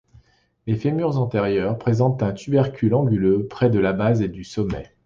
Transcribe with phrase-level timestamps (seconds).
[0.65, 4.95] Les fémurs antérieurs présentent un tubercule anguleux prés de la base et du sommet.